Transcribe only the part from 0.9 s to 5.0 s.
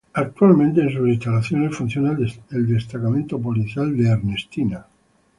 sus instalaciones funciona el Destacamento Policial de Ernestina.